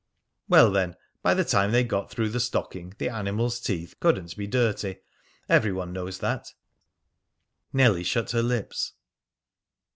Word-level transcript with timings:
"Well, 0.49 0.71
then, 0.71 0.95
by 1.21 1.35
the 1.35 1.43
time 1.43 1.71
they 1.71 1.83
got 1.83 2.09
through 2.09 2.29
the 2.29 2.39
stocking, 2.39 2.95
the 2.97 3.07
animal's 3.07 3.59
teeth 3.59 3.99
couldn't 3.99 4.35
be 4.35 4.47
dirty. 4.47 4.97
Every 5.47 5.71
one 5.71 5.93
knows 5.93 6.17
that." 6.21 6.53
Nellie 7.71 8.03
shut 8.03 8.31
her 8.31 8.41
lips. 8.41 8.93